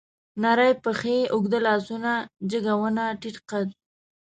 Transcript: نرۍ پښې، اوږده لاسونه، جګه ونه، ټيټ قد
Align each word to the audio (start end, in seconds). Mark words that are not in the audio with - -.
نرۍ 0.41 0.71
پښې، 0.83 1.17
اوږده 1.33 1.59
لاسونه، 1.67 2.11
جګه 2.51 2.73
ونه، 2.81 3.05
ټيټ 3.21 3.37
قد 3.49 3.67